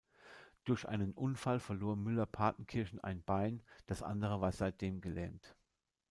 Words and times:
Durch 0.65 0.87
einen 0.87 1.13
Unfall 1.13 1.59
verlor 1.59 1.95
Müller-Partenkirchen 1.95 3.01
ein 3.03 3.21
Bein, 3.21 3.61
das 3.85 4.01
andere 4.01 4.41
war 4.41 4.51
seitdem 4.51 4.99
gelähmt. 4.99 5.55